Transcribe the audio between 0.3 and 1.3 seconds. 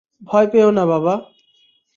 পেয়ো না, বাবা!